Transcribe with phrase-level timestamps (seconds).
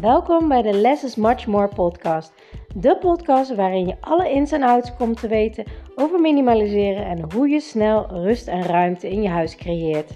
[0.00, 2.32] Welkom bij de Less is Much More podcast.
[2.74, 5.64] De podcast waarin je alle ins en outs komt te weten
[5.94, 10.10] over minimaliseren en hoe je snel rust en ruimte in je huis creëert.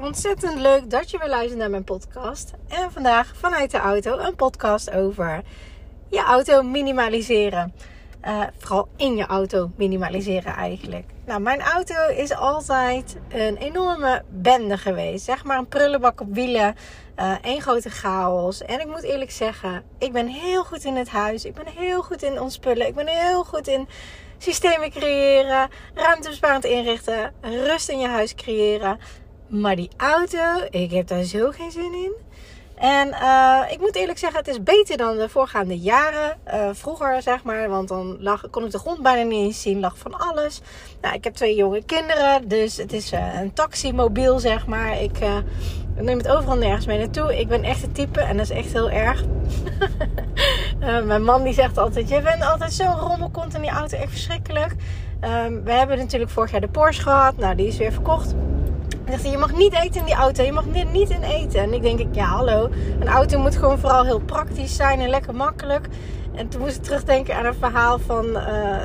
[0.00, 2.52] Ontzettend leuk dat je weer luistert naar mijn podcast.
[2.68, 5.42] En vandaag vanuit de auto een podcast over
[6.08, 7.72] je auto minimaliseren.
[8.26, 11.04] Uh, vooral in je auto minimaliseren eigenlijk.
[11.26, 15.24] Nou, mijn auto is altijd een enorme bende geweest.
[15.24, 16.74] Zeg maar een prullenbak op wielen.
[17.18, 18.62] Uh, één grote chaos.
[18.62, 21.44] En ik moet eerlijk zeggen, ik ben heel goed in het huis.
[21.44, 22.86] Ik ben heel goed in ontspullen.
[22.86, 23.88] Ik ben heel goed in
[24.38, 25.68] systemen creëren.
[25.94, 27.32] Ruimtebesparend inrichten.
[27.40, 28.98] Rust in je huis creëren.
[29.48, 32.12] Maar die auto, ik heb daar zo geen zin in.
[32.74, 36.36] En uh, ik moet eerlijk zeggen, het is beter dan de voorgaande jaren.
[36.46, 39.80] Uh, vroeger, zeg maar, want dan lag, kon ik de grond bijna niet eens zien,
[39.80, 40.60] lag van alles.
[41.00, 45.02] Nou, ik heb twee jonge kinderen, dus het is uh, een taximobiel, zeg maar.
[45.02, 45.18] Ik,
[45.96, 47.38] neem het overal nergens mee naartoe.
[47.38, 49.24] Ik ben echt het type, en dat is echt heel erg.
[51.04, 54.74] mijn man die zegt altijd, je bent altijd zo'n rommelkont in die auto, echt verschrikkelijk.
[55.20, 57.36] Um, we hebben natuurlijk vorig jaar de Porsche gehad.
[57.36, 58.34] Nou, die is weer verkocht.
[59.08, 60.42] Zegt hij, je mag niet eten in die auto.
[60.42, 61.60] Je mag niet in eten.
[61.60, 62.70] En ik denk, ja hallo.
[63.00, 65.88] Een auto moet gewoon vooral heel praktisch zijn en lekker makkelijk.
[66.34, 68.76] En toen moest ik terugdenken aan een verhaal van uh,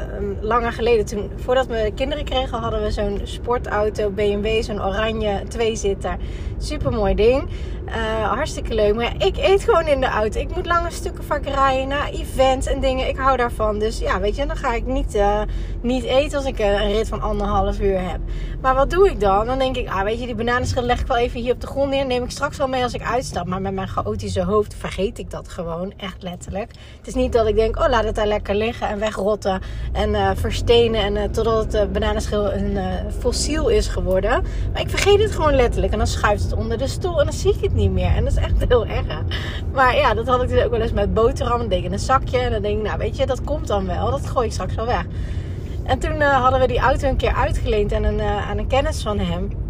[0.42, 1.06] langer geleden.
[1.06, 6.18] Toen, voordat we kinderen kregen, hadden we zo'n sportauto, BMW, zo'n oranje tweezitter.
[6.58, 7.50] Super mooi ding.
[7.88, 8.96] Uh, hartstikke leuk.
[8.96, 10.40] Maar ik eet gewoon in de auto.
[10.40, 13.08] Ik moet lange stukken vaak rijden naar events en dingen.
[13.08, 13.80] Ik hou daarvan.
[13.80, 15.42] Dus ja, weet je, dan ga ik niet, uh,
[15.82, 18.20] niet eten als ik een rit van anderhalf uur heb.
[18.62, 19.46] Maar wat doe ik dan?
[19.46, 21.68] Dan denk ik, ah, weet je, die bananenschil leg ik wel even hier op de
[21.68, 22.06] grond neer.
[22.06, 23.48] Neem ik straks wel mee als ik uitstap.
[23.48, 25.94] Maar met mijn chaotische hoofd vergeet ik dat gewoon.
[25.98, 26.72] Echt letterlijk.
[26.98, 29.62] Het is niet dat ik denk, oh, laat het daar lekker liggen en wegrotten.
[29.92, 31.02] En uh, verstenen.
[31.02, 32.78] En uh, totdat het bananenschil een
[33.20, 34.44] fossiel is geworden.
[34.74, 35.92] Maar ik vergeet het gewoon letterlijk.
[35.92, 37.20] En dan schuift het onder de stoel.
[37.20, 38.16] En dan zie ik het niet meer.
[38.16, 39.06] En dat is echt heel erg.
[39.74, 41.70] Maar ja, dat had ik dus ook wel eens met boterham.
[41.70, 42.38] Dan in een zakje.
[42.38, 44.12] En dan denk ik, nou weet je, dat komt dan wel.
[44.12, 45.06] Dat gooi ik straks wel weg.
[45.84, 49.20] En toen hadden we die auto een keer uitgeleend aan een, aan een kennis van
[49.20, 49.69] hem.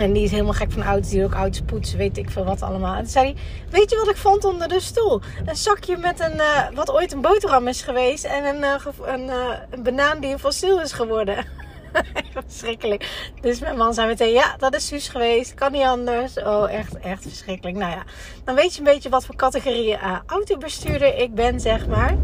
[0.00, 1.10] En die is helemaal gek van auto's.
[1.10, 2.96] Die ook auto's poetsen, weet ik veel wat allemaal.
[2.96, 3.34] En zei hij,
[3.70, 5.20] weet je wat ik vond onder de stoel?
[5.46, 8.24] Een zakje met een, uh, wat ooit een boterham is geweest.
[8.24, 8.62] En een,
[9.04, 9.30] een,
[9.70, 11.46] een banaan die een fossiel is geworden.
[12.46, 13.32] verschrikkelijk.
[13.40, 15.54] Dus mijn man zei meteen, ja, dat is Suus geweest.
[15.54, 16.38] Kan niet anders.
[16.38, 17.76] Oh, echt, echt verschrikkelijk.
[17.76, 18.02] Nou ja,
[18.44, 22.16] dan weet je een beetje wat voor categorie autobestuurder ik ben, zeg maar.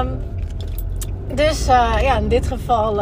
[0.00, 0.22] Um,
[1.34, 2.94] dus ja, in dit geval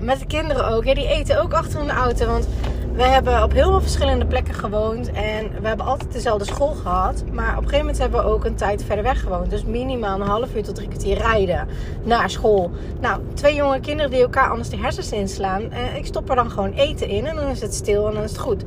[0.00, 0.84] met de kinderen ook.
[0.84, 2.26] Ja, die eten ook achter de auto.
[2.26, 2.46] Want
[2.92, 5.10] we hebben op heel veel verschillende plekken gewoond.
[5.10, 7.24] En we hebben altijd dezelfde school gehad.
[7.32, 9.50] Maar op een gegeven moment hebben we ook een tijd verder weg gewoond.
[9.50, 11.68] Dus minimaal een half uur tot drie kwartier rijden
[12.02, 12.70] naar school.
[13.00, 15.70] Nou, twee jonge kinderen die elkaar anders de hersens inslaan.
[15.70, 17.26] En ik stop er dan gewoon eten in.
[17.26, 18.64] En dan is het stil en dan is het goed.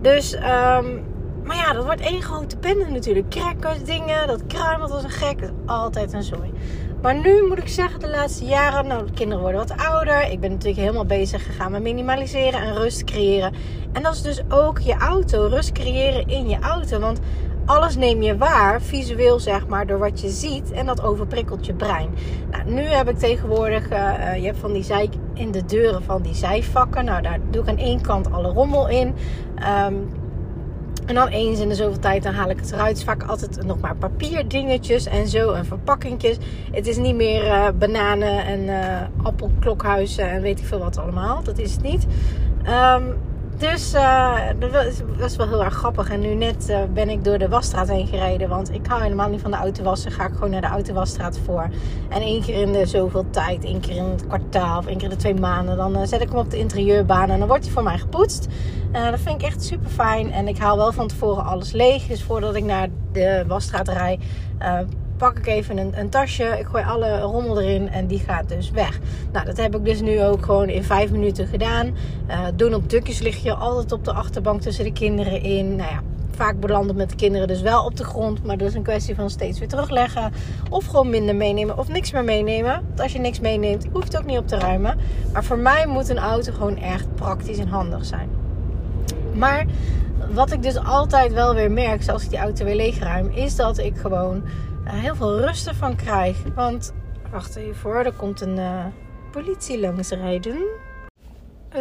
[0.00, 1.04] Dus, um,
[1.44, 3.28] maar ja, dat wordt één grote bende natuurlijk.
[3.28, 5.50] Crackers, dingen, dat kruimelt als een gek.
[5.66, 6.52] Altijd een zooi.
[7.02, 10.30] Maar nu moet ik zeggen, de laatste jaren, nou, de kinderen worden wat ouder.
[10.30, 13.52] Ik ben natuurlijk helemaal bezig gegaan met minimaliseren en rust creëren.
[13.92, 16.98] En dat is dus ook je auto, rust creëren in je auto.
[16.98, 17.20] Want
[17.66, 20.72] alles neem je waar, visueel zeg maar, door wat je ziet.
[20.72, 22.14] En dat overprikkelt je brein.
[22.50, 26.22] Nou, nu heb ik tegenwoordig, uh, je hebt van die zij in de deuren van
[26.22, 27.04] die zijvakken.
[27.04, 29.14] Nou, daar doe ik aan één kant alle rommel in.
[29.88, 30.08] Um,
[31.06, 33.04] en dan eens in de zoveel tijd, dan haal ik het eruit.
[33.04, 35.52] vaak altijd nog maar papierdingetjes en zo.
[35.52, 36.36] En verpakkingjes.
[36.72, 41.42] Het is niet meer uh, bananen en uh, appelklokhuizen en weet ik veel wat allemaal.
[41.42, 42.06] Dat is het niet.
[42.68, 43.16] Um,
[43.58, 46.10] dus uh, dat, was, wel heel erg grappig.
[46.10, 48.48] En nu net uh, ben ik door de wasstraat heen gereden.
[48.48, 50.10] Want ik hou helemaal niet van de auto wassen.
[50.10, 51.68] Ga ik gewoon naar de autowasstraat voor.
[52.08, 55.04] En één keer in de zoveel tijd, één keer in het kwartaal of één keer
[55.04, 55.76] in de twee maanden.
[55.76, 58.48] Dan uh, zet ik hem op de interieurbaan en dan wordt hij voor mij gepoetst.
[58.92, 60.32] dat vind ik echt super fijn.
[60.32, 62.06] En ik haal wel van tevoren alles leeg.
[62.06, 64.20] Dus voordat ik naar de wasstraat rijd
[65.16, 66.56] pak ik even een, een, tasje.
[66.58, 68.98] Ik gooi alle rommel erin en die gaat dus weg.
[69.32, 71.86] Nou, dat heb ik dus nu ook gewoon in vijf minuten gedaan.
[72.28, 75.76] Uh, doen op dukjes lig je altijd op de achterbank tussen de kinderen in.
[75.76, 76.00] Nou ja,
[76.36, 78.44] vaak belanden met de kinderen dus wel op de grond.
[78.44, 80.32] Maar dat is een kwestie van steeds weer terugleggen.
[80.70, 82.82] Of gewoon minder meenemen of niks meer meenemen.
[82.86, 84.98] Want als je niks meeneemt, hoeft het ook niet op te ruimen.
[85.32, 88.28] Maar voor mij moet een auto gewoon echt praktisch en handig zijn.
[89.34, 89.66] Maar
[90.32, 93.78] wat ik dus altijd wel weer merk, als ik die auto weer leegruim, is dat
[93.78, 94.42] ik gewoon
[94.92, 96.36] heel veel rust ervan krijg.
[96.54, 96.94] Want,
[97.30, 98.84] wacht even voor, er komt een uh,
[99.30, 100.64] politie langs rijden.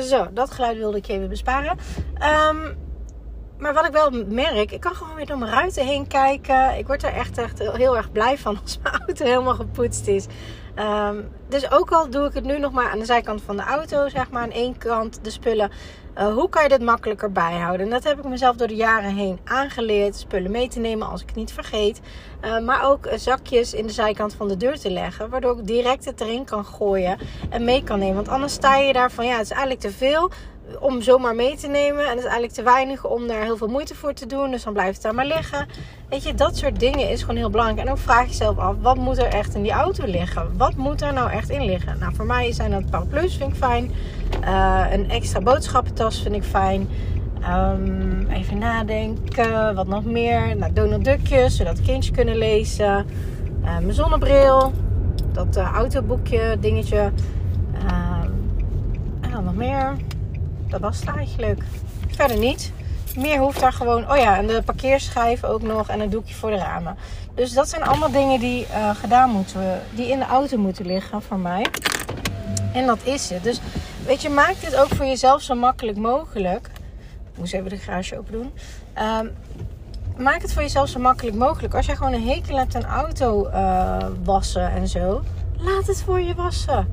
[0.02, 1.78] Zo, dat geluid wilde ik je even besparen.
[2.50, 2.78] Um,
[3.58, 6.78] maar wat ik wel merk, ik kan gewoon weer door mijn ruiten heen kijken.
[6.78, 10.26] Ik word er echt, echt heel erg blij van als mijn auto helemaal gepoetst is.
[10.76, 13.64] Ehm, dus ook al doe ik het nu nog maar aan de zijkant van de
[13.64, 15.72] auto, zeg maar aan één kant de spullen.
[16.18, 17.86] Uh, hoe kan je dit makkelijker bijhouden?
[17.86, 20.16] En dat heb ik mezelf door de jaren heen aangeleerd.
[20.16, 22.02] Spullen mee te nemen als ik het niet vergeet.
[22.42, 25.30] Uh, maar ook zakjes in de zijkant van de deur te leggen.
[25.30, 27.18] Waardoor ik direct het erin kan gooien
[27.50, 28.16] en mee kan nemen.
[28.16, 30.32] Want anders sta je daar van ja, het is eigenlijk te veel
[30.80, 32.04] om zomaar mee te nemen.
[32.04, 34.52] En het is eigenlijk te weinig om daar heel veel moeite voor te doen.
[34.52, 35.68] Dus dan blijft het daar maar liggen.
[36.10, 37.88] Weet je, dat soort dingen is gewoon heel belangrijk.
[37.88, 40.58] En ook vraag jezelf af, wat moet er echt in die auto liggen?
[40.58, 42.00] Wat moet er nou echt in liggen?
[42.00, 43.92] Nou, voor mij zijn dat paraplu's, vind ik fijn.
[44.44, 46.90] Uh, een extra boodschappentas vind ik fijn.
[47.50, 50.58] Um, even nadenken, wat nog meer?
[50.58, 53.06] Nou, Donald Duckjes, zodat kindjes kunnen lezen.
[53.64, 54.74] Uh, mijn zonnebril,
[55.32, 57.12] dat uh, autoboekje, dingetje.
[57.88, 58.30] Ehm,
[59.22, 59.96] en dan nog meer
[60.68, 61.62] dat was het eigenlijk.
[62.08, 62.72] Verder niet.
[63.16, 64.12] Meer hoeft daar gewoon.
[64.12, 65.90] Oh ja, en de parkeerschijf ook nog.
[65.90, 66.96] En een doekje voor de ramen.
[67.34, 69.82] Dus dat zijn allemaal dingen die gedaan moeten.
[69.94, 71.66] Die in de auto moeten liggen voor mij.
[72.74, 73.44] En dat is het.
[73.44, 73.62] Dus
[74.06, 76.70] weet je, maak dit ook voor jezelf zo makkelijk mogelijk.
[77.38, 78.52] Ik even de garage open doen.
[78.98, 79.32] Um,
[80.18, 81.74] maak het voor jezelf zo makkelijk mogelijk.
[81.74, 85.22] Als jij gewoon een hekel hebt aan auto uh, wassen en zo.
[85.58, 86.88] Laat het voor je wassen.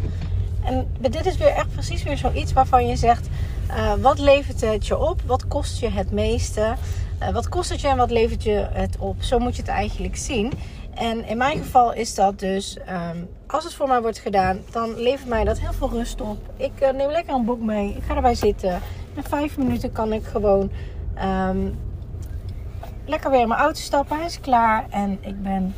[0.65, 3.29] En dit is weer echt precies weer zoiets waarvan je zegt:
[3.71, 5.23] uh, wat levert het je op?
[5.27, 6.75] Wat kost je het meeste?
[7.23, 9.23] Uh, wat kost het je en wat levert je het op?
[9.23, 10.53] Zo moet je het eigenlijk zien.
[10.95, 12.79] En in mijn geval is dat dus,
[13.11, 16.39] um, als het voor mij wordt gedaan, dan levert mij dat heel veel rust op.
[16.57, 17.95] Ik uh, neem lekker een boek mee.
[17.97, 18.81] Ik ga erbij zitten.
[19.15, 20.71] In vijf minuten kan ik gewoon
[21.49, 21.79] um,
[23.05, 24.17] lekker weer in mijn auto stappen.
[24.17, 25.75] Hij is klaar en ik ben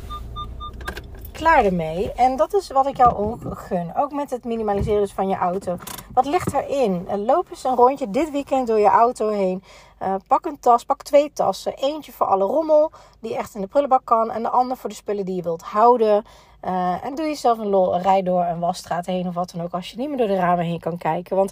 [1.31, 2.11] klaar ermee.
[2.13, 3.95] En dat is wat ik jou ook gun.
[3.95, 5.77] Ook met het minimaliseren van je auto.
[6.15, 7.07] Wat ligt erin?
[7.07, 9.63] Uh, loop eens een rondje dit weekend door je auto heen.
[10.01, 11.73] Uh, pak een tas, pak twee tassen.
[11.73, 14.31] Eentje voor alle rommel die echt in de prullenbak kan.
[14.31, 16.23] En de ander voor de spullen die je wilt houden.
[16.63, 17.97] Uh, en doe jezelf een lol.
[17.97, 19.71] Rij door een wasstraat heen of wat dan ook.
[19.71, 21.35] Als je niet meer door de ramen heen kan kijken.
[21.35, 21.51] Want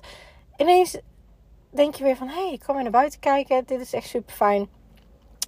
[0.57, 0.97] ineens
[1.69, 2.27] denk je weer van...
[2.27, 3.63] Hé, hey, ik kan weer naar buiten kijken.
[3.65, 4.69] Dit is echt super fijn.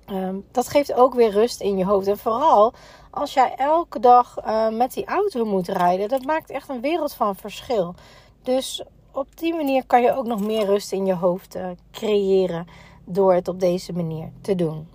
[0.10, 2.08] Um, dat geeft ook weer rust in je hoofd.
[2.08, 2.74] En vooral
[3.12, 4.36] als jij elke dag
[4.72, 7.96] met die auto moet rijden, dat maakt echt een wereld van verschil.
[8.44, 8.84] Dus
[9.16, 12.68] op die manier kan je ook nog meer rust in je hoofd uh, creëren
[13.06, 14.88] door het op deze manier te doen.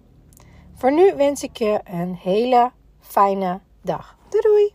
[0.74, 2.70] Voor nu wens ik je een hele
[3.00, 4.16] fijne dag.
[4.28, 4.72] Doei!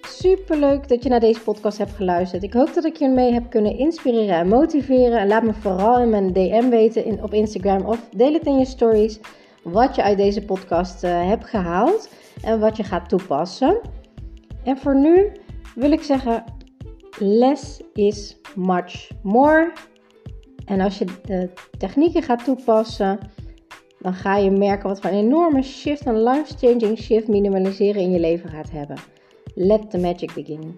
[0.00, 2.42] Super leuk dat je naar deze podcast hebt geluisterd.
[2.42, 5.18] Ik hoop dat ik je mee heb kunnen inspireren en motiveren.
[5.18, 8.58] En laat me vooral in mijn DM weten in, op Instagram of deel het in
[8.58, 9.20] je stories
[9.62, 12.08] wat je uit deze podcast uh, hebt gehaald
[12.42, 13.80] en wat je gaat toepassen.
[14.68, 15.32] En voor nu
[15.74, 16.44] wil ik zeggen:
[17.18, 19.72] less is much more.
[20.64, 23.18] En als je de technieken gaat toepassen,
[23.98, 28.20] dan ga je merken wat voor een enorme shift, een life-changing shift minimaliseren in je
[28.20, 28.96] leven gaat hebben.
[29.54, 30.74] Let the magic begin.